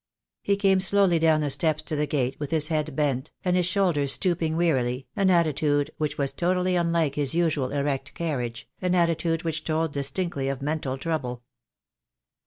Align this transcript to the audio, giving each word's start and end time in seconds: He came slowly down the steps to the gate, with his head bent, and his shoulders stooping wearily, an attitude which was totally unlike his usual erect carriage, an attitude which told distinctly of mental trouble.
He 0.41 0.55
came 0.55 0.79
slowly 0.79 1.19
down 1.19 1.41
the 1.41 1.51
steps 1.51 1.83
to 1.83 1.95
the 1.95 2.07
gate, 2.07 2.35
with 2.39 2.49
his 2.49 2.69
head 2.69 2.95
bent, 2.95 3.29
and 3.45 3.55
his 3.55 3.67
shoulders 3.67 4.11
stooping 4.13 4.57
wearily, 4.57 5.05
an 5.15 5.29
attitude 5.29 5.91
which 5.99 6.17
was 6.17 6.31
totally 6.31 6.75
unlike 6.75 7.13
his 7.13 7.35
usual 7.35 7.69
erect 7.69 8.15
carriage, 8.15 8.67
an 8.81 8.95
attitude 8.95 9.43
which 9.43 9.63
told 9.63 9.93
distinctly 9.93 10.49
of 10.49 10.59
mental 10.59 10.97
trouble. 10.97 11.43